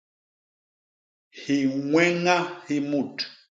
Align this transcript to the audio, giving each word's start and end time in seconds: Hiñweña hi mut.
Hiñweña 1.41 2.37
hi 2.65 2.77
mut. 2.89 3.15